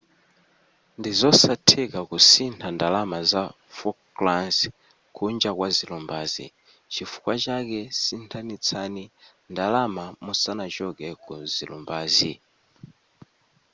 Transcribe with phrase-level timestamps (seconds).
[0.99, 3.43] ndizosatheka kusintha ndalama za
[3.77, 4.59] falklands
[5.15, 6.45] kunja kwa zilumbazi
[6.93, 9.03] chifukwa chake sinthanitsani
[9.51, 12.31] ndalama musanachoke kuzilumbazi